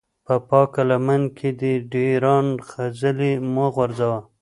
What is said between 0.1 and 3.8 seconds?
په پاکه لمن کې دې د ډېران خځلې مه